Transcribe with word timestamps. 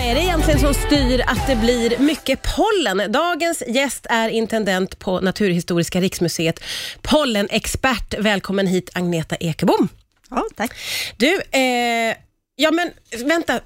Vad 0.00 0.08
är 0.08 0.14
det 0.14 0.20
egentligen 0.20 0.60
som 0.60 0.74
styr 0.74 1.22
att 1.26 1.46
det 1.46 1.56
blir 1.56 1.98
mycket 1.98 2.40
pollen? 2.56 3.12
Dagens 3.12 3.62
gäst 3.68 4.06
är 4.10 4.28
intendent 4.28 4.98
på 4.98 5.20
Naturhistoriska 5.20 6.00
riksmuseet, 6.00 6.60
pollenexpert. 7.02 8.14
Välkommen 8.18 8.66
hit 8.66 8.90
Agneta 8.92 9.36
Ekebom. 9.36 9.88
Ja, 10.30 10.44
tack. 10.56 10.72
Du, 11.16 11.40
eh, 11.50 12.16
ja 12.56 12.70
men 12.70 12.90
vänta, 13.28 13.60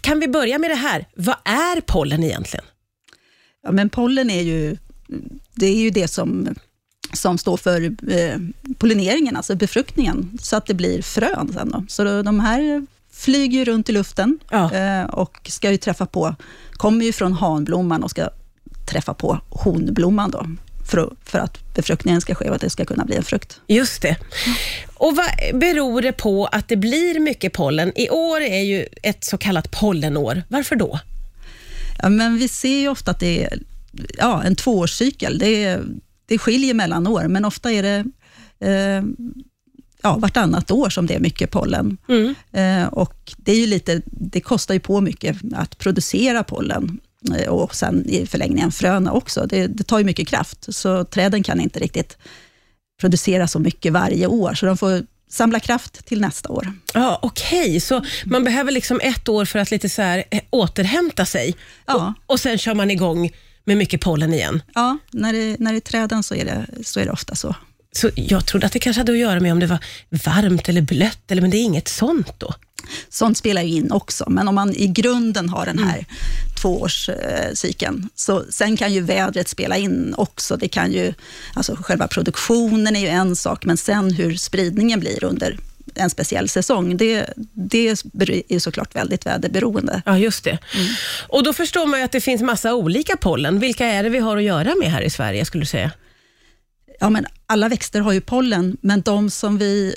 kan 0.00 0.20
vi 0.20 0.28
börja 0.28 0.58
med 0.58 0.70
det 0.70 0.74
här? 0.74 1.06
Vad 1.14 1.36
är 1.44 1.80
pollen 1.80 2.24
egentligen? 2.24 2.64
Ja, 3.62 3.72
men 3.72 3.90
pollen 3.90 4.30
är 4.30 4.42
ju 4.42 4.76
det, 5.54 5.66
är 5.66 5.76
ju 5.76 5.90
det 5.90 6.08
som, 6.08 6.54
som 7.12 7.38
står 7.38 7.56
för 7.56 7.82
eh, 8.12 8.38
pollineringen, 8.78 9.36
alltså 9.36 9.54
befruktningen, 9.54 10.38
så 10.42 10.56
att 10.56 10.66
det 10.66 10.74
blir 10.74 11.02
frön 11.02 11.52
sen. 11.52 11.70
Då. 11.70 11.84
Så 11.88 12.22
de 12.22 12.40
här 12.40 12.86
flyger 13.20 13.58
ju 13.58 13.64
runt 13.64 13.88
i 13.88 13.92
luften 13.92 14.38
Ja. 14.50 14.74
eh, 14.74 15.04
och 15.04 15.40
ska 15.44 15.70
ju 15.70 15.76
träffa 15.76 16.06
på, 16.06 16.34
kommer 16.72 17.04
ju 17.04 17.12
från 17.12 17.32
hanblomman 17.32 18.02
och 18.02 18.10
ska 18.10 18.28
träffa 18.90 19.14
på 19.14 19.40
honblomman 19.48 20.30
då, 20.30 20.46
för, 20.90 21.12
för 21.24 21.38
att 21.38 21.74
befruktningen 21.74 22.20
ska 22.20 22.34
ske 22.34 22.48
och 22.48 22.54
att 22.54 22.60
det 22.60 22.70
ska 22.70 22.84
kunna 22.84 23.04
bli 23.04 23.16
en 23.16 23.22
frukt. 23.22 23.60
Just 23.66 24.02
det. 24.02 24.16
Och 24.94 25.16
vad 25.16 25.60
beror 25.60 26.02
det 26.02 26.12
på 26.12 26.46
att 26.46 26.68
det 26.68 26.76
blir 26.76 27.20
mycket 27.20 27.52
pollen? 27.52 27.92
I 27.94 28.10
år 28.10 28.40
är 28.40 28.60
ju 28.62 28.86
ett 29.02 29.24
så 29.24 29.38
kallat 29.38 29.70
pollenår. 29.70 30.42
Varför 30.48 30.76
då? 30.76 31.00
Ja, 32.02 32.08
men 32.08 32.36
vi 32.38 32.48
ser 32.48 32.78
ju 32.78 32.88
ofta 32.88 33.10
att 33.10 33.20
det 33.20 33.44
är 33.44 33.58
ja, 34.18 34.42
en 34.42 34.56
tvåårscykel. 34.56 35.38
Det, 35.38 35.64
är, 35.64 35.82
det 36.26 36.38
skiljer 36.38 36.74
mellan 36.74 37.06
år, 37.06 37.28
men 37.28 37.44
ofta 37.44 37.72
är 37.72 37.82
det 37.82 38.04
eh, 38.70 39.02
ja, 40.02 40.16
vartannat 40.16 40.70
år 40.70 40.90
som 40.90 41.06
det 41.06 41.14
är 41.14 41.20
mycket 41.20 41.50
pollen. 41.50 41.96
Mm. 42.08 42.34
Eh, 42.52 42.88
och 42.88 43.32
det, 43.36 43.52
är 43.52 43.56
ju 43.56 43.66
lite, 43.66 44.02
det 44.06 44.40
kostar 44.40 44.74
ju 44.74 44.80
på 44.80 45.00
mycket 45.00 45.36
att 45.54 45.78
producera 45.78 46.44
pollen 46.44 47.00
eh, 47.38 47.48
och 47.48 47.74
sen 47.74 48.04
i 48.08 48.26
förlängningen 48.26 48.72
fröna 48.72 49.12
också. 49.12 49.46
Det, 49.46 49.66
det 49.66 49.84
tar 49.84 49.98
ju 49.98 50.04
mycket 50.04 50.28
kraft, 50.28 50.74
så 50.74 51.04
träden 51.04 51.42
kan 51.42 51.60
inte 51.60 51.80
riktigt 51.80 52.18
producera 53.00 53.48
så 53.48 53.58
mycket 53.58 53.92
varje 53.92 54.26
år, 54.26 54.54
så 54.54 54.66
de 54.66 54.76
får 54.76 55.02
samla 55.30 55.60
kraft 55.60 56.06
till 56.06 56.20
nästa 56.20 56.48
år. 56.48 56.72
Ja, 56.94 57.18
Okej, 57.22 57.80
så 57.80 58.04
man 58.24 58.44
behöver 58.44 58.72
liksom 58.72 59.00
ett 59.02 59.28
år 59.28 59.44
för 59.44 59.58
att 59.58 59.70
lite 59.70 59.88
så 59.88 60.02
här, 60.02 60.24
eh, 60.30 60.40
återhämta 60.50 61.26
sig 61.26 61.54
Ja. 61.86 62.14
och, 62.26 62.32
och 62.32 62.40
sen 62.40 62.58
kör 62.58 62.74
man 62.74 62.90
igång 62.90 63.30
med 63.64 63.76
mycket 63.76 64.00
pollen 64.00 64.34
igen. 64.34 64.62
Ja, 64.74 64.98
när 65.12 65.32
det, 65.32 65.56
när 65.60 65.72
det 65.72 65.78
är 65.78 65.80
träden 65.80 66.22
så 66.22 66.34
är 66.34 66.44
det, 66.44 66.66
så 66.84 67.00
är 67.00 67.04
det 67.04 67.10
ofta 67.10 67.34
så. 67.34 67.54
Så 67.92 68.10
jag 68.14 68.46
trodde 68.46 68.66
att 68.66 68.72
det 68.72 68.78
kanske 68.78 69.00
hade 69.00 69.12
att 69.12 69.18
göra 69.18 69.40
med 69.40 69.52
om 69.52 69.60
det 69.60 69.66
var 69.66 69.78
varmt 70.24 70.68
eller 70.68 70.82
blött, 70.82 71.30
eller, 71.30 71.42
men 71.42 71.50
det 71.50 71.56
är 71.56 71.62
inget 71.62 71.88
sånt 71.88 72.34
då? 72.38 72.54
Sånt 73.08 73.38
spelar 73.38 73.62
ju 73.62 73.74
in 73.74 73.92
också, 73.92 74.30
men 74.30 74.48
om 74.48 74.54
man 74.54 74.74
i 74.74 74.86
grunden 74.86 75.48
har 75.48 75.66
den 75.66 75.78
här 75.78 76.06
tvåårscykeln, 76.62 78.08
så 78.14 78.44
sen 78.50 78.76
kan 78.76 78.92
ju 78.92 79.00
vädret 79.00 79.48
spela 79.48 79.76
in 79.76 80.14
också. 80.16 80.56
Det 80.56 80.68
kan 80.68 80.92
ju, 80.92 81.14
alltså 81.54 81.76
själva 81.82 82.08
produktionen 82.08 82.96
är 82.96 83.00
ju 83.00 83.08
en 83.08 83.36
sak, 83.36 83.64
men 83.64 83.76
sen 83.76 84.12
hur 84.12 84.34
spridningen 84.34 85.00
blir 85.00 85.24
under 85.24 85.58
en 85.94 86.10
speciell 86.10 86.48
säsong, 86.48 86.96
det, 86.96 87.26
det 87.52 87.88
är 88.48 88.58
såklart 88.58 88.94
väldigt 88.94 89.26
väderberoende. 89.26 90.02
Ja, 90.06 90.18
just 90.18 90.44
det. 90.44 90.58
Och 91.28 91.44
då 91.44 91.52
förstår 91.52 91.86
man 91.86 92.00
ju 92.00 92.04
att 92.04 92.12
det 92.12 92.20
finns 92.20 92.42
massa 92.42 92.74
olika 92.74 93.16
pollen. 93.16 93.60
Vilka 93.60 93.86
är 93.86 94.02
det 94.02 94.08
vi 94.08 94.18
har 94.18 94.36
att 94.36 94.42
göra 94.42 94.74
med 94.74 94.90
här 94.90 95.02
i 95.02 95.10
Sverige, 95.10 95.44
skulle 95.44 95.62
du 95.62 95.66
säga? 95.66 95.90
Ja, 97.00 97.10
men 97.10 97.26
alla 97.46 97.68
växter 97.68 98.00
har 98.00 98.12
ju 98.12 98.20
pollen, 98.20 98.76
men 98.80 99.00
de 99.00 99.30
som 99.30 99.58
vi 99.58 99.94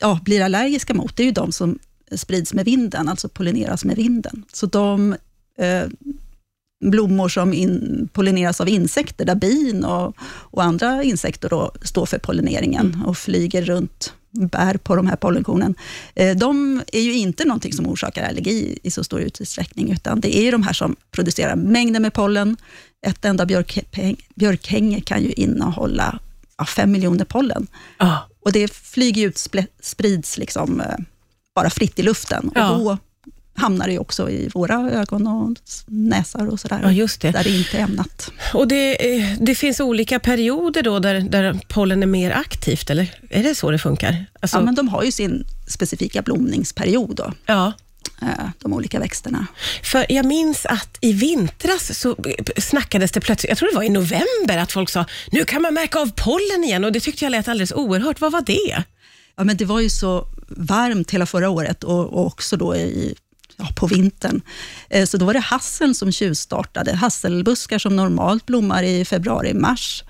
ja, 0.00 0.20
blir 0.24 0.42
allergiska 0.42 0.94
mot, 0.94 1.16
det 1.16 1.22
är 1.22 1.24
ju 1.24 1.32
de 1.32 1.52
som 1.52 1.78
sprids 2.16 2.54
med 2.54 2.64
vinden, 2.64 3.08
alltså 3.08 3.28
pollineras 3.28 3.84
med 3.84 3.96
vinden. 3.96 4.44
Så 4.52 4.66
de 4.66 5.16
eh, 5.58 5.84
blommor 6.84 7.28
som 7.28 7.52
in, 7.52 8.08
pollineras 8.12 8.60
av 8.60 8.68
insekter, 8.68 9.24
där 9.24 9.34
bin 9.34 9.84
och, 9.84 10.16
och 10.22 10.62
andra 10.62 11.02
insekter 11.02 11.48
då 11.48 11.72
står 11.82 12.06
för 12.06 12.18
pollineringen 12.18 13.02
och 13.06 13.18
flyger 13.18 13.62
runt, 13.62 14.12
bär 14.30 14.76
på 14.76 14.96
de 14.96 15.06
här 15.06 15.16
pollenkornen, 15.16 15.74
eh, 16.14 16.36
de 16.36 16.82
är 16.92 17.00
ju 17.00 17.14
inte 17.14 17.44
någonting 17.44 17.72
som 17.72 17.86
orsakar 17.86 18.28
allergi 18.28 18.78
i 18.82 18.90
så 18.90 19.04
stor 19.04 19.20
utsträckning, 19.20 19.92
utan 19.92 20.20
det 20.20 20.38
är 20.38 20.42
ju 20.42 20.50
de 20.50 20.62
här 20.62 20.72
som 20.72 20.96
producerar 21.10 21.56
mängder 21.56 22.00
med 22.00 22.12
pollen. 22.12 22.56
Ett 23.04 23.24
enda 23.24 23.46
björkhäng, 23.46 24.16
björkhänge 24.34 25.00
kan 25.00 25.22
ju 25.22 25.32
innehålla 25.32 26.18
ja, 26.58 26.64
fem 26.64 26.92
miljoner 26.92 27.24
pollen. 27.24 27.66
Ja. 27.98 28.28
Och 28.40 28.52
det 28.52 28.72
flyger 28.72 29.26
ut, 29.26 29.48
sprids 29.80 30.38
liksom 30.38 30.80
eh, 30.80 30.96
bara 31.54 31.70
fritt 31.70 31.98
i 31.98 32.02
luften. 32.02 32.50
Ja. 32.54 32.70
Och 32.70 32.78
då 32.78 32.98
hamnar 33.56 33.88
det 33.88 33.98
också 33.98 34.30
i 34.30 34.48
våra 34.54 34.90
ögon 34.90 35.26
och 35.26 35.56
näsar 35.86 36.46
och 36.46 36.60
sådär. 36.60 36.80
Ja, 36.82 36.92
just 36.92 37.20
det. 37.20 37.30
Där 37.30 37.44
det 37.44 37.50
inte 37.50 37.78
är 37.78 37.82
ämnat. 37.82 38.30
Och 38.54 38.68
det, 38.68 39.14
eh, 39.16 39.36
det 39.40 39.54
finns 39.54 39.80
olika 39.80 40.18
perioder 40.20 40.82
då 40.82 40.98
där, 40.98 41.20
där 41.20 41.60
pollen 41.68 42.02
är 42.02 42.06
mer 42.06 42.30
aktivt, 42.30 42.90
eller 42.90 43.14
är 43.30 43.42
det 43.42 43.54
så 43.54 43.70
det 43.70 43.78
funkar? 43.78 44.24
Alltså, 44.40 44.56
Ja, 44.56 44.62
men 44.64 44.74
de 44.74 44.88
har 44.88 45.02
ju 45.02 45.12
sin 45.12 45.44
specifika 45.68 46.22
blomningsperiod, 46.22 47.16
då, 47.16 47.32
ja. 47.46 47.72
Eh, 48.22 48.48
de 48.58 48.72
olika 48.72 48.98
växterna. 48.98 49.46
För 49.82 50.06
jag 50.08 50.26
minns 50.26 50.66
att 50.66 50.98
i 51.00 51.12
vintras 51.12 51.98
så 51.98 52.16
snackades 52.58 53.12
det 53.12 53.20
plötsligt, 53.20 53.48
jag 53.48 53.58
tror 53.58 53.68
det 53.70 53.76
var 53.76 53.82
i 53.82 53.88
november, 53.88 54.58
att 54.58 54.72
folk 54.72 54.90
sa 54.90 55.06
nu 55.32 55.44
kan 55.44 55.62
man 55.62 55.74
märka 55.74 55.98
av 55.98 56.10
pollen 56.16 56.64
igen 56.64 56.84
och 56.84 56.92
det 56.92 57.00
tyckte 57.00 57.24
jag 57.24 57.30
lät 57.30 57.48
alldeles 57.48 57.72
oerhört. 57.72 58.20
Vad 58.20 58.32
var 58.32 58.40
det? 58.40 58.84
Ja, 59.36 59.44
men 59.44 59.56
det 59.56 59.64
var 59.64 59.80
ju 59.80 59.90
så 59.90 60.26
varmt 60.48 61.10
hela 61.10 61.26
förra 61.26 61.50
året 61.50 61.84
och, 61.84 62.04
och 62.04 62.26
också 62.26 62.56
då 62.56 62.76
i, 62.76 63.14
ja, 63.56 63.68
på 63.76 63.86
vintern. 63.86 64.40
Eh, 64.90 65.06
Så 65.06 65.16
då 65.16 65.24
var 65.24 65.32
det 65.34 65.40
hasseln 65.40 65.94
som 65.94 66.12
tjuvstartade. 66.12 66.94
Hasselbuskar 66.94 67.78
som 67.78 67.96
normalt 67.96 68.46
blommar 68.46 68.82
i 68.82 69.04
februari-mars 69.04 70.04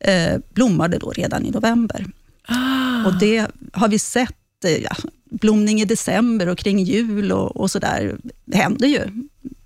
eh, 0.00 0.36
blommade 0.54 0.98
då 0.98 1.10
redan 1.10 1.46
i 1.46 1.50
november. 1.50 2.06
Ah. 2.48 3.06
Och 3.06 3.18
det 3.18 3.46
har 3.72 3.88
vi 3.88 3.98
sett, 3.98 4.36
ja, 4.82 4.96
blomning 5.40 5.80
i 5.80 5.84
december 5.84 6.48
och 6.48 6.58
kring 6.58 6.78
jul 6.78 7.32
och, 7.32 7.56
och 7.56 7.70
sådär, 7.70 8.16
det 8.44 8.56
händer 8.56 8.88
ju. 8.88 9.00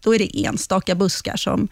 Då 0.03 0.15
är 0.15 0.19
det 0.19 0.45
enstaka 0.47 0.95
buskar 0.95 1.37
som, 1.37 1.69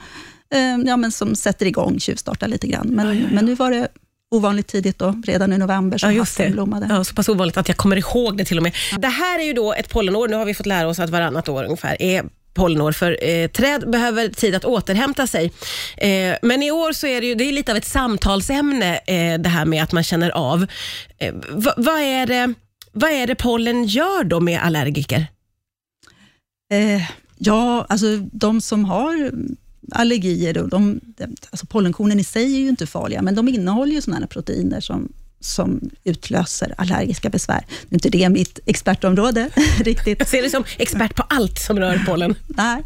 eh, 0.55 0.77
ja, 0.87 0.97
men 0.97 1.13
som 1.13 1.35
sätter 1.37 1.67
igång, 1.67 2.01
tjuvstartar 2.01 2.49
lite 2.49 2.67
grann. 2.67 2.87
Men, 2.89 3.07
Ja, 3.07 3.15
ja, 3.15 3.21
ja. 3.21 3.27
men 3.35 3.45
nu 3.45 3.55
var 3.55 3.71
det 3.71 3.89
ovanligt 4.31 4.67
tidigt 4.67 4.99
då, 4.99 5.23
redan 5.27 5.53
i 5.53 5.59
november, 5.59 5.99
som 5.99 6.15
Ja, 6.15 6.25
det. 6.39 6.51
blommade. 6.51 6.87
Ja, 6.91 7.05
så 7.05 7.15
pass 7.15 7.29
ovanligt 7.29 7.57
att 7.57 7.69
jag 7.69 7.77
kommer 7.77 7.97
ihåg 7.97 8.39
det 8.39 8.45
till 8.45 8.57
och 8.57 8.63
med. 8.63 8.73
Det 8.99 9.09
här 9.09 9.39
är 9.39 9.45
ju 9.45 9.53
då 9.53 9.73
ett 9.75 9.89
pollenår. 9.91 10.29
Nu 10.29 10.37
har 10.37 10.45
vi 10.45 10.55
fått 10.55 10.67
lära 10.67 10.89
oss 10.89 10.99
att 10.99 11.11
varannat 11.11 11.49
år 11.49 11.65
ungefär 11.65 12.03
är 12.03 12.25
pollenår, 12.55 12.93
för 12.93 13.25
eh, 13.29 13.49
träd 13.49 13.91
behöver 13.91 14.29
tid 14.29 14.55
att 14.55 14.65
återhämta 14.65 15.27
sig. 15.27 15.53
Eh, 15.97 16.35
men 16.43 16.63
i 16.63 16.71
år 16.71 16.93
så 16.93 17.07
är 17.07 17.21
det 17.21 17.27
ju 17.27 17.35
det 17.35 17.45
är 17.45 17.53
lite 17.53 17.73
av 17.73 17.79
ett 17.79 17.85
samtalsämne, 17.87 18.97
eh, 19.07 19.39
det 19.41 19.49
här 19.49 19.65
med 19.65 19.83
att 19.83 19.93
man 19.93 20.03
känner 20.05 20.31
av. 20.31 20.67
Eh, 21.19 21.35
va- 21.51 21.75
vad, 21.77 22.01
är 22.01 22.27
det, 22.27 22.55
vad 22.99 23.11
är 23.11 23.27
det 23.27 23.35
pollen 23.35 23.85
gör 23.85 24.25
då 24.25 24.41
med 24.41 24.63
allergiker? 24.63 25.27
Eh, 26.73 27.03
ja, 27.39 27.87
alltså 27.89 28.17
de 28.33 28.61
som 28.61 28.85
har 28.85 29.31
allergier, 29.93 30.55
då, 30.55 30.67
de, 30.67 31.01
alltså 31.51 31.67
pollenkornen 31.67 32.21
i 32.21 32.25
sig 32.25 32.55
är 32.55 32.59
ju 32.59 32.69
inte 32.69 32.87
farliga, 32.87 33.23
men 33.23 33.35
de 33.35 33.49
innehåller 33.49 33.93
ju 33.93 34.01
sådana 34.01 34.27
proteiner 34.27 34.81
som, 34.81 35.13
som 35.41 35.91
utlöser 36.05 36.75
allergiska 36.79 37.31
besvär. 37.31 37.65
Nu 37.69 37.95
är 37.95 37.95
inte 37.95 38.09
det 38.09 38.29
mitt 38.29 38.59
expertområde 38.67 39.51
riktigt. 39.85 40.19
Jag 40.19 40.29
ser 40.29 40.41
dig 40.41 40.51
som 40.51 40.65
expert 40.79 41.15
på 41.15 41.23
allt 41.29 41.59
som 41.59 41.79
rör 41.79 42.03
pollen. 42.07 42.35
Nej, 42.47 42.83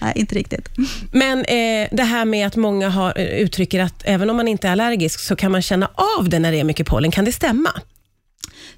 nej, 0.00 0.12
inte 0.16 0.34
riktigt. 0.34 0.68
Men 1.12 1.38
eh, 1.38 1.88
det 1.92 2.04
här 2.04 2.24
med 2.24 2.46
att 2.46 2.56
många 2.56 2.88
har, 2.88 3.18
eh, 3.18 3.26
uttrycker 3.26 3.80
att 3.80 4.02
även 4.04 4.30
om 4.30 4.36
man 4.36 4.48
inte 4.48 4.68
är 4.68 4.72
allergisk 4.72 5.20
så 5.20 5.36
kan 5.36 5.52
man 5.52 5.62
känna 5.62 5.90
av 6.18 6.28
det 6.28 6.38
när 6.38 6.52
det 6.52 6.60
är 6.60 6.64
mycket 6.64 6.86
pollen. 6.86 7.10
Kan 7.10 7.24
det 7.24 7.32
stämma? 7.32 7.70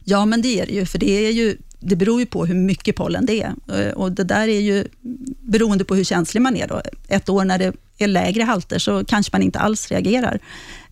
Ja, 0.04 0.24
men 0.24 0.42
det 0.42 0.60
är 0.60 0.66
det 0.66 0.72
ju, 0.72 0.86
för 0.86 0.98
det, 0.98 1.26
är 1.26 1.30
ju, 1.30 1.56
det 1.80 1.97
beror 1.97 2.20
ju 2.20 2.26
på 2.26 2.47
hur 2.47 2.54
mycket 2.54 2.97
pollen 2.97 3.26
det 3.26 3.42
är. 3.42 3.54
Eh, 3.80 3.92
och 3.92 4.12
det 4.12 4.24
där 4.24 4.48
är 4.48 4.60
ju 4.60 4.84
beroende 5.41 5.84
på 5.84 5.94
hur 5.94 6.04
känslig 6.04 6.41
man 6.41 6.56
är. 6.56 6.69
Då. 6.69 6.82
Ett 7.08 7.28
år 7.28 7.44
när 7.44 7.58
det 7.58 7.72
är 7.99 8.08
lägre 8.08 8.43
halter 8.43 8.78
så 8.78 9.05
kanske 9.05 9.31
man 9.32 9.43
inte 9.43 9.58
alls 9.58 9.88
reagerar. 9.88 10.40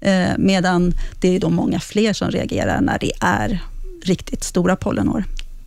Eh, 0.01 0.29
medan 0.39 0.93
det 1.21 1.37
är 1.37 1.41
då 1.41 1.51
många 1.51 1.81
fler 1.81 2.13
som 2.13 2.31
reagerar 2.31 2.81
när 2.81 2.99
det 2.99 3.13
är 3.21 3.61
riktigt 4.03 4.45
stora 4.45 4.77
pollenår. 4.77 5.25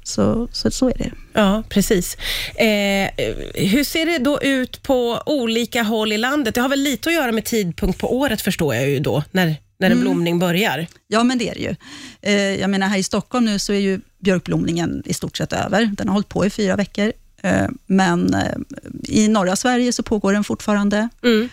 Så, 0.08 0.48
så, 0.52 0.72
så 0.72 0.90
är 0.90 0.98
det. 0.98 1.12
Ja, 1.34 1.64
precis. 1.70 2.18
Eh, 2.56 3.10
hur 3.54 3.84
ser 3.84 4.06
det 4.06 4.18
då 4.18 4.42
ut 4.42 4.84
på 4.84 5.22
olika 5.26 5.84
håll 5.84 6.12
i 6.14 6.18
landet? 6.18 6.56
Det 6.56 6.62
har 6.62 6.70
väl 6.70 6.80
lite 6.80 7.10
att 7.10 7.16
göra 7.16 7.32
med 7.32 7.46
tidpunkt 7.46 8.00
på 8.00 8.18
året 8.18 8.42
förstår 8.42 8.76
jag 8.76 8.90
ju 8.90 9.00
då, 9.00 9.24
när, 9.32 9.56
när 9.80 9.92
en 9.92 10.00
blomning 10.00 10.40
börjar. 10.40 10.88
Ja, 11.08 11.24
men 11.24 11.38
det 11.38 11.50
är 11.50 11.54
det 11.54 11.62
ju. 11.62 11.76
Eh, 12.22 12.62
jag 12.62 12.70
menar, 12.70 12.88
här 12.88 12.98
i 12.98 13.04
Stockholm 13.04 13.46
nu 13.46 13.60
så 13.60 13.74
är 13.74 13.80
ju 13.80 14.02
björkblomningen 14.20 15.04
i 15.06 15.14
stort 15.14 15.38
sett 15.38 15.54
över. 15.54 15.86
Den 15.86 16.08
har 16.08 16.14
hållit 16.14 16.30
på 16.30 16.46
i 16.46 16.50
fyra 16.50 16.76
veckor. 16.76 17.14
Eh, 17.42 17.68
men 17.86 18.34
eh, 18.34 18.58
i 19.04 19.28
norra 19.28 19.56
Sverige 19.56 19.94
så 19.94 20.04
pågår 20.04 20.34
den 20.34 20.44
fortfarande. 20.44 21.10
Mm. 21.24 21.50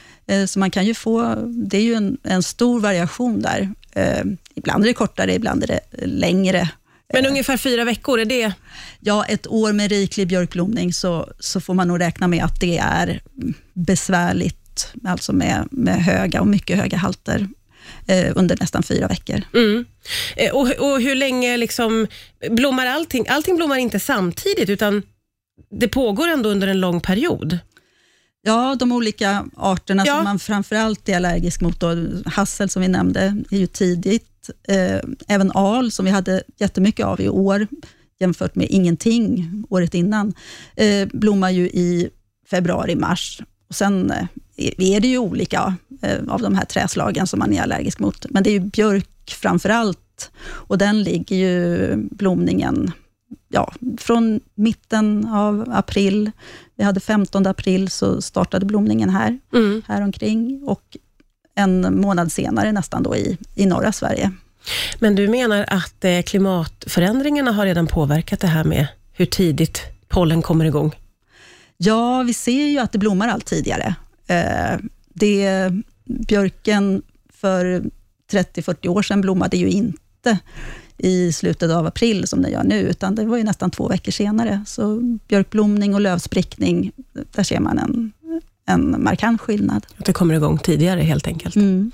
Så 0.49 0.59
man 0.59 0.71
kan 0.71 0.87
ju 0.87 0.95
få, 0.95 1.35
det 1.47 1.77
är 1.77 1.83
ju 1.83 1.95
en, 1.95 2.19
en 2.23 2.43
stor 2.43 2.81
variation 2.81 3.43
där. 3.43 3.71
Ibland 4.55 4.85
är 4.85 4.89
det 4.89 4.95
kortare, 4.95 5.35
ibland 5.35 5.63
är 5.63 5.67
det 5.67 5.81
längre 6.07 6.71
Men 7.13 7.27
ungefär 7.27 7.57
fyra 7.57 7.85
veckor, 7.85 8.21
är 8.21 8.25
det? 8.25 8.53
Ja, 9.01 9.25
ett 9.25 9.47
år 9.47 9.73
med 9.73 9.91
riklig 9.91 10.29
björkblomning 10.29 10.93
så, 10.93 11.33
så 11.39 11.61
får 11.61 11.75
man 11.75 11.89
nog 11.89 12.01
räkna 12.01 12.29
med 12.29 12.45
att 12.45 12.61
det 12.61 12.79
är 12.79 13.21
besvärligt, 13.73 14.93
alltså 15.05 15.33
med, 15.33 15.69
med 15.71 16.05
höga 16.05 16.41
och 16.41 16.47
mycket 16.47 16.79
höga 16.79 16.97
halter 16.97 17.49
eh, 18.07 18.33
under 18.37 18.57
nästan 18.61 18.83
fyra 18.83 19.09
veckor. 19.09 19.41
Mm. 19.55 19.85
Eh, 20.37 20.53
och, 20.55 20.71
och 20.71 21.01
hur 21.01 21.15
länge 21.15 21.57
liksom 21.57 22.07
blommar 22.51 22.87
allting? 22.87 23.27
Allting 23.29 23.57
blommar 23.57 23.77
inte 23.77 24.01
samtidigt, 24.01 24.69
utan 24.69 25.03
det 25.71 25.89
pågår 25.89 26.29
ändå 26.29 26.49
under 26.49 26.69
en 26.69 26.81
lång 26.81 27.01
period. 27.01 27.59
Ja, 28.47 28.77
de 28.79 28.93
olika 28.93 29.47
arterna 29.57 30.03
Ja. 30.07 30.15
som 30.15 30.25
man 30.25 30.39
framförallt 30.39 31.09
är 31.09 31.17
allergisk 31.17 31.61
mot, 31.61 31.81
då, 31.81 31.97
hassel 32.27 32.69
som 32.69 32.83
vi 32.83 32.89
nämnde, 32.89 33.37
är 33.51 33.59
ju 33.59 33.67
tidigt. 33.67 34.51
Eh, 34.69 35.01
även 35.29 35.53
al, 35.53 35.91
som 35.91 36.05
vi 36.05 36.11
hade 36.11 36.43
jättemycket 36.59 37.07
av 37.07 37.21
i 37.21 37.29
år, 37.29 37.67
jämfört 38.21 38.55
med 38.55 38.67
ingenting 38.71 39.49
året 39.71 39.95
innan, 39.95 40.35
eh, 40.77 41.09
blommar 41.13 41.51
ju 41.51 41.67
i 41.67 42.09
februari-mars. 42.51 43.41
Och 43.69 43.75
sen 43.75 44.11
eh, 44.11 44.27
är 44.57 45.01
det 45.01 45.09
ju 45.09 45.19
olika 45.19 45.75
eh, 46.03 46.19
av 46.29 46.43
de 46.43 46.55
här 46.55 46.65
träslagen 46.65 47.27
som 47.27 47.39
man 47.39 47.53
är 47.53 47.63
allergisk 47.63 47.99
mot, 47.99 48.27
men 48.31 48.43
det 48.43 48.51
är 48.51 48.53
ju 48.53 48.61
björk 48.61 49.09
framför 49.41 49.69
allt, 49.69 50.31
och 50.47 50.79
den 50.79 51.03
ligger 51.03 51.37
ju 51.37 51.97
blomningen 51.97 52.93
ja, 53.49 53.73
från 53.99 54.41
mitten 54.55 55.27
av 55.27 55.65
april. 55.73 56.31
Vi 56.77 56.85
hade 56.85 57.01
15 57.01 57.47
april 57.47 57.91
så 57.91 58.23
startade 58.23 58.67
blomningen 58.67 59.11
här, 59.11 59.39
Mm. 59.55 59.83
här 59.87 60.03
omkring 60.03 60.63
och 60.67 60.97
en 61.57 62.01
månad 62.01 62.33
senare 62.33 62.73
nästan 62.73 63.03
då 63.03 63.17
i, 63.17 63.39
i 63.55 63.67
norra 63.67 63.93
Sverige. 63.93 64.33
Men 64.99 65.15
du 65.15 65.29
menar 65.29 65.65
att 65.69 66.05
eh, 66.05 66.23
klimatförändringarna 66.23 67.53
har 67.53 67.67
redan 67.67 67.87
påverkat 67.87 68.41
det 68.41 68.47
här 68.47 68.65
med 68.65 68.87
hur 69.13 69.27
tidigt 69.27 69.81
pollen 70.09 70.43
kommer 70.43 70.65
igång? 70.65 70.93
Ja, 71.77 72.23
vi 72.23 72.35
ser 72.35 72.65
ju 72.67 72.79
att 72.79 72.93
det 72.93 72.99
blommar 72.99 73.29
allt 73.29 73.45
tidigare. 73.47 73.95
Eh, 74.27 74.79
det, 75.09 75.71
björken 76.05 77.03
för 77.33 77.85
30-40 78.33 78.89
år 78.89 79.03
sedan 79.03 79.21
blommade 79.21 79.57
ju 79.57 79.71
inte 79.71 80.39
i 80.99 81.33
slutet 81.33 81.71
av 81.71 81.87
april 81.87 82.27
som 82.27 82.43
den 82.43 82.53
gör 82.53 82.65
nu, 82.65 82.81
utan 82.81 83.15
det 83.15 83.25
var 83.25 83.37
ju 83.37 83.45
nästan 83.45 83.71
två 83.71 83.89
veckor 83.89 84.13
senare. 84.13 84.65
Så 84.67 85.01
björkblomning 85.29 85.95
och 85.95 86.01
lövsprickning, 86.01 86.93
där 87.33 87.43
ser 87.43 87.61
man 87.61 87.79
en, 87.79 88.13
en 88.67 89.03
markant 89.03 89.41
skillnad. 89.41 89.87
Att 89.99 90.05
det 90.05 90.13
kommer 90.13 90.35
igång 90.35 90.59
tidigare 90.59 91.01
helt 91.01 91.27
enkelt. 91.27 91.57
Mm. 91.57 91.93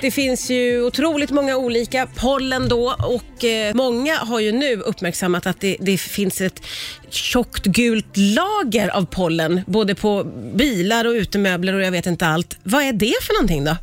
Det 0.00 0.10
finns 0.10 0.50
ju 0.50 0.82
otroligt 0.82 1.30
många 1.30 1.56
olika 1.56 2.06
pollen 2.06 2.68
då 2.68 2.94
och 2.98 3.44
eh, 3.44 3.74
många 3.74 4.16
har 4.16 4.40
ju 4.40 4.52
nu 4.52 4.76
uppmärksammat 4.76 5.46
att 5.46 5.60
det, 5.60 5.76
det 5.80 5.98
finns 5.98 6.40
ett 6.40 6.62
tjockt 7.10 7.66
gult 7.66 8.16
lager 8.16 8.88
av 8.88 9.06
pollen, 9.06 9.60
både 9.66 9.94
på 9.94 10.24
bilar 10.54 11.04
och 11.04 11.12
utemöbler 11.12 11.74
och 11.74 11.82
jag 11.82 11.90
vet 11.90 12.06
inte 12.06 12.26
allt. 12.26 12.58
Vad 12.62 12.82
är 12.82 12.92
det 12.92 13.14
för 13.22 13.34
någonting 13.34 13.64
då? 13.64 13.76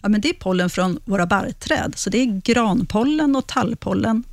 Ja, 0.00 0.08
men 0.08 0.20
det 0.20 0.28
är 0.28 0.32
pollen 0.32 0.70
från 0.70 1.00
våra 1.04 1.26
barrträd, 1.26 1.92
så 1.96 2.10
det 2.10 2.18
är 2.18 2.40
granpollen 2.44 3.36
och 3.36 3.46
tallpollen. 3.46 4.24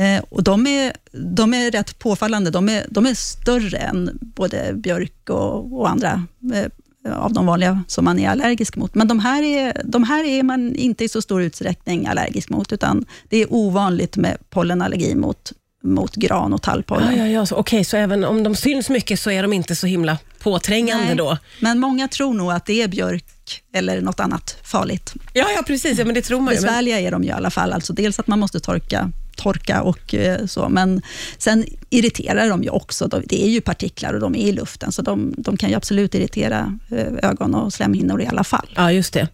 Eh, 0.00 0.24
och 0.28 0.42
de 0.42 0.66
är, 0.66 0.92
de 1.12 1.54
är 1.54 1.70
rätt 1.70 1.98
påfallande. 1.98 2.50
De 2.50 2.68
är, 2.68 2.86
de 2.90 3.06
är 3.06 3.14
större 3.14 3.76
än 3.76 4.18
både 4.20 4.72
björk 4.74 5.30
och, 5.30 5.80
och 5.80 5.90
andra 5.90 6.24
eh, 6.54 6.66
av 7.12 7.32
de 7.32 7.46
vanliga 7.46 7.84
som 7.86 8.04
man 8.04 8.18
är 8.18 8.28
allergisk 8.28 8.76
mot. 8.76 8.94
Men 8.94 9.08
de 9.08 9.20
här, 9.20 9.42
är, 9.42 9.82
de 9.84 10.04
här 10.04 10.24
är 10.24 10.42
man 10.42 10.74
inte 10.74 11.04
i 11.04 11.08
så 11.08 11.22
stor 11.22 11.42
utsträckning 11.42 12.06
allergisk 12.06 12.48
mot, 12.48 12.72
utan 12.72 13.04
det 13.28 13.42
är 13.42 13.52
ovanligt 13.52 14.16
med 14.16 14.36
pollenallergi 14.50 15.14
mot, 15.14 15.52
mot 15.84 16.14
gran 16.14 16.52
och 16.52 16.62
tallpollen. 16.62 17.16
Ja, 17.16 17.26
ja, 17.26 17.46
ja. 17.50 17.56
Okej, 17.56 17.84
så 17.84 17.96
även 17.96 18.24
om 18.24 18.42
de 18.42 18.54
syns 18.54 18.90
mycket 18.90 19.20
så 19.20 19.30
är 19.30 19.42
de 19.42 19.52
inte 19.52 19.76
så 19.76 19.86
himla 19.86 20.18
påträngande 20.38 21.06
Nej. 21.06 21.16
då? 21.16 21.38
Men 21.60 21.78
många 21.78 22.08
tror 22.08 22.34
nog 22.34 22.52
att 22.52 22.66
det 22.66 22.82
är 22.82 22.88
björk 22.88 23.62
eller 23.72 24.00
något 24.00 24.20
annat 24.20 24.56
farligt. 24.62 25.14
Ja, 25.32 25.46
ja 25.56 25.62
precis. 25.66 25.98
Ja, 25.98 26.04
men 26.04 26.14
det 26.14 26.22
tror 26.22 26.40
man 26.40 26.54
ju. 26.54 26.60
Men, 26.60 26.66
Besvärliga 26.66 27.00
är 27.00 27.10
de 27.10 27.22
ju 27.22 27.28
i 27.28 27.32
alla 27.32 27.50
fall. 27.50 27.72
Alltså 27.72 27.92
dels 27.92 28.18
att 28.18 28.26
man 28.26 28.38
måste 28.38 28.60
torka, 28.60 29.10
torka 29.36 29.82
och 29.82 30.14
eh, 30.14 30.46
så, 30.46 30.68
men 30.68 31.02
sen 31.38 31.64
irriterar 31.90 32.48
de 32.48 32.62
ju 32.62 32.70
också. 32.70 33.06
De- 33.08 33.22
Det 33.26 33.44
är 33.44 33.48
ju 33.50 33.60
partiklar 33.60 34.14
och 34.14 34.20
de 34.20 34.34
är 34.34 34.38
i 34.48 34.52
luften, 34.52 34.92
så 34.92 35.02
de, 35.02 35.34
de 35.38 35.56
kan 35.56 35.70
ju 35.70 35.76
absolut 35.76 36.14
irritera 36.14 36.78
eh, 36.90 37.30
ögon 37.30 37.54
och 37.54 37.72
slemhinnor 37.72 38.22
i 38.22 38.26
alla 38.26 38.44
fall. 38.44 38.68
ja, 38.76 38.92
just 38.92 39.12
det. 39.14 39.28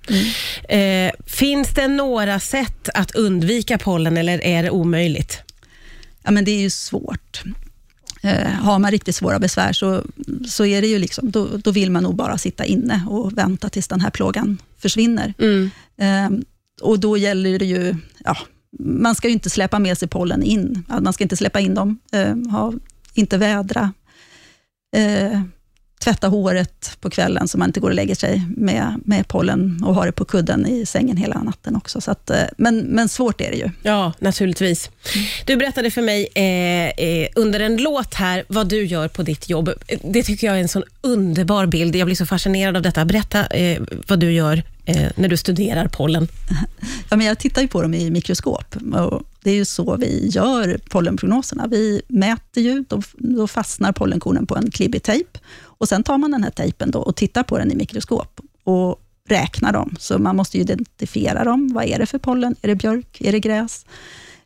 Eh, 0.79 1.13
finns 1.27 1.69
det 1.75 1.89
några 1.89 2.41
sätt 2.41 2.89
att 2.95 3.15
undvika 3.15 3.79
pollen 3.79 4.17
eller 4.17 4.45
är 4.45 4.63
det 4.63 4.71
omöjligt? 4.71 5.39
Ja, 6.25 6.31
men 6.31 6.45
det 6.45 6.51
är 6.51 6.61
ju 6.61 6.71
svårt. 6.71 7.43
Eh, 8.23 8.49
har 8.49 8.79
man 8.79 8.91
riktigt 8.91 9.17
svåra 9.17 9.39
besvär 9.39 9.73
så, 9.73 10.03
så 10.49 10.65
är 10.65 10.81
det 10.81 10.87
ju 10.87 10.99
liksom, 10.99 11.31
då, 11.31 11.49
då 11.57 11.71
vill 11.71 11.91
man 11.91 12.03
nog 12.03 12.15
bara 12.17 12.39
sitta 12.39 12.65
inne 12.65 13.03
och 13.09 13.39
vänta 13.39 13.69
tills 13.69 13.89
den 13.89 14.01
här 14.01 14.11
plågan 14.11 14.59
försvinner. 14.79 15.35
Mm. 15.39 15.71
Eh, 16.01 16.39
och 16.83 16.99
då 17.01 17.17
gäller 17.17 17.59
det 17.59 17.65
ju, 17.65 17.97
ja, 18.25 18.37
man 18.79 19.15
ska 19.15 19.29
ju 19.29 19.35
inte 19.35 19.51
släppa 19.51 19.79
med 19.79 19.99
sig 19.99 20.09
pollen 20.09 20.43
in. 20.43 20.85
Man 21.01 21.13
ska 21.13 21.25
inte 21.25 21.37
släppa 21.37 21.61
in 21.61 21.75
dem, 21.75 21.99
eh, 22.13 22.37
ha, 22.51 22.73
inte 23.15 23.39
vädra, 23.39 23.93
eh, 24.97 25.41
tvätta 26.03 26.29
håret 26.29 26.97
på 27.01 27.11
kvällen 27.11 27.49
så 27.49 27.59
man 27.59 27.69
inte 27.69 27.81
går 27.81 27.89
och 27.89 27.95
lägger 27.95 28.15
sig 28.15 28.43
med, 28.57 29.01
med 29.05 29.29
pollen 29.29 29.85
och 29.85 29.95
ha 29.95 30.05
det 30.05 30.13
på 30.13 30.25
kudden 30.25 30.67
i 30.67 30.87
sängen 30.87 31.17
hela 31.17 31.43
natten 31.43 31.77
också. 31.77 32.01
Så 32.01 32.11
att, 32.11 32.31
eh, 32.31 32.45
men, 32.59 32.79
men 32.79 33.09
svårt 33.09 33.41
är 33.41 33.51
det 33.51 33.57
ju. 33.57 33.71
Ja, 33.83 34.13
naturligtvis. 34.19 34.91
Du 35.47 35.57
berättade 35.57 35.91
för 35.91 36.03
mig 36.03 36.29
eh, 36.35 37.07
eh, 37.07 37.29
under 37.35 37.61
en 37.61 37.77
låt 37.77 38.15
här 38.15 38.45
vad 38.49 38.69
du 38.69 38.85
gör 38.85 39.09
på 39.09 39.23
ditt 39.23 39.49
jobb. 39.49 39.71
Det 40.05 40.23
tycker 40.23 40.47
jag 40.47 40.57
är 40.57 40.61
en 40.61 40.69
sån 40.69 40.85
underbar 41.01 41.67
bild. 41.67 41.97
Jag 41.97 42.07
blir 42.07 42.17
så 42.17 42.27
fascinerad 42.27 42.77
av 42.77 42.83
detta. 42.83 43.05
Berätta 43.05 43.47
eh, 43.47 43.83
vad 44.07 44.19
du 44.19 44.33
gör 44.33 44.63
eh, 44.85 45.11
när 45.17 45.29
du 45.29 45.37
studerar 45.37 45.89
pollen. 45.89 46.29
Ja, 47.11 47.17
men 47.17 47.27
jag 47.27 47.39
tittar 47.39 47.63
ju 47.63 47.69
på 47.69 47.83
dem 47.83 47.95
i 47.95 48.11
mikroskop. 48.11 48.77
Och 48.95 49.23
det 49.43 49.51
är 49.51 49.55
ju 49.55 49.65
så 49.65 49.97
vi 49.97 50.29
gör 50.29 50.81
pollenprognoserna. 50.91 51.67
Vi 51.67 52.03
mäter 52.09 52.63
ju, 52.63 52.85
då, 52.89 53.03
då 53.15 53.47
fastnar 53.47 53.93
pollenkornen 53.93 54.47
på 54.47 54.57
en 54.57 54.71
klibbig 54.71 55.03
tejp. 55.03 55.39
Och 55.63 55.89
sen 55.89 56.03
tar 56.03 56.19
man 56.19 56.31
den 56.31 56.43
här 56.43 56.51
tejpen 56.51 56.91
då 56.91 56.99
och 56.99 57.17
tittar 57.17 57.43
på 57.43 57.59
den 57.59 57.73
i 57.73 57.77
mikroskop 57.77 58.41
och 58.65 59.01
räknar 59.29 59.73
dem. 59.73 59.97
Så 59.99 60.19
man 60.19 60.37
måste 60.37 60.57
ju 60.57 60.63
identifiera 60.63 61.45
dem. 61.45 61.71
Vad 61.75 61.85
är 61.85 61.99
det 61.99 62.07
för 62.07 62.19
pollen? 62.19 62.57
Är 62.63 62.69
det 62.69 62.75
björk? 62.75 63.21
Är 63.21 63.33
det 63.33 63.41
gräs? 63.41 63.87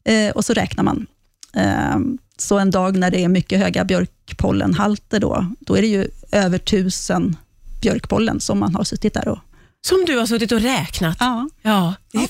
Eh, 0.04 0.30
och 0.30 0.44
så 0.44 0.52
räknar 0.52 0.84
man. 0.84 1.06
Eh, 1.54 1.98
så 2.38 2.58
en 2.58 2.70
dag 2.70 2.96
när 2.96 3.10
det 3.10 3.24
är 3.24 3.28
mycket 3.28 3.58
höga 3.58 3.84
björkpollenhalter, 3.84 5.20
då, 5.20 5.46
då 5.60 5.76
är 5.76 5.82
det 5.82 5.88
ju 5.88 6.08
över 6.32 6.58
tusen 6.58 7.36
björkpollen 7.80 8.40
som 8.40 8.58
man 8.58 8.74
har 8.74 8.84
suttit 8.84 9.14
där 9.14 9.28
och... 9.28 9.38
Som 9.88 10.04
du 10.06 10.18
har 10.18 10.26
suttit 10.26 10.52
och 10.52 10.60
räknat. 10.60 11.16
Ja, 11.20 11.48
Ja, 11.62 11.94
jag 12.12 12.28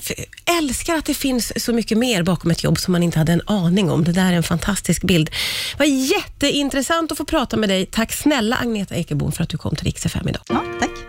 älskar 0.57 0.95
att 0.95 1.05
det 1.05 1.13
finns 1.13 1.63
så 1.65 1.73
mycket 1.73 1.97
mer 1.97 2.23
bakom 2.23 2.51
ett 2.51 2.63
jobb 2.63 2.79
som 2.79 2.91
man 2.91 3.03
inte 3.03 3.19
hade 3.19 3.31
en 3.31 3.41
aning 3.45 3.91
om. 3.91 4.03
Det 4.03 4.11
där 4.11 4.31
är 4.31 4.37
en 4.37 4.43
fantastisk 4.43 5.03
bild. 5.03 5.29
Det 5.71 5.79
var 5.79 5.85
jätteintressant 5.85 7.11
att 7.11 7.17
få 7.17 7.25
prata 7.25 7.57
med 7.57 7.69
dig. 7.69 7.85
Tack 7.85 8.13
snälla 8.13 8.55
Agneta 8.55 8.95
Ekebom 8.95 9.31
för 9.31 9.43
att 9.43 9.49
du 9.49 9.57
kom 9.57 9.75
till 9.75 9.85
Rix 9.85 10.05
FM 10.05 10.27
idag. 10.29 10.41
ja 10.49 10.63
tack. 10.79 10.97